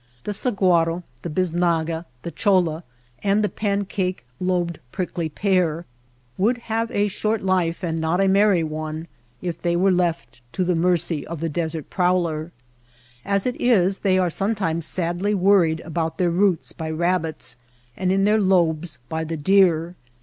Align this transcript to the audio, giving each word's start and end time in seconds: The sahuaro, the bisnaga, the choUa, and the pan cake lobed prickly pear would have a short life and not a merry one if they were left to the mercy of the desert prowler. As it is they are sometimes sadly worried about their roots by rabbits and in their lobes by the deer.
The 0.23 0.31
sahuaro, 0.33 1.03
the 1.21 1.29
bisnaga, 1.29 2.05
the 2.23 2.31
choUa, 2.31 2.81
and 3.23 3.43
the 3.43 3.49
pan 3.49 3.85
cake 3.85 4.25
lobed 4.39 4.79
prickly 4.91 5.29
pear 5.29 5.85
would 6.39 6.57
have 6.73 6.89
a 6.89 7.07
short 7.07 7.43
life 7.43 7.83
and 7.83 8.01
not 8.01 8.19
a 8.19 8.27
merry 8.27 8.63
one 8.63 9.05
if 9.43 9.61
they 9.61 9.75
were 9.75 9.91
left 9.91 10.41
to 10.53 10.63
the 10.63 10.73
mercy 10.73 11.23
of 11.27 11.39
the 11.39 11.49
desert 11.49 11.91
prowler. 11.91 12.51
As 13.23 13.45
it 13.45 13.61
is 13.61 13.99
they 13.99 14.17
are 14.17 14.31
sometimes 14.31 14.87
sadly 14.87 15.35
worried 15.35 15.81
about 15.81 16.17
their 16.17 16.31
roots 16.31 16.71
by 16.73 16.89
rabbits 16.89 17.55
and 17.95 18.11
in 18.11 18.23
their 18.23 18.41
lobes 18.41 18.97
by 19.07 19.23
the 19.23 19.37
deer. 19.37 19.93